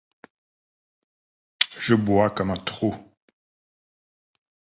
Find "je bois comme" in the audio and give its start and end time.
1.77-2.49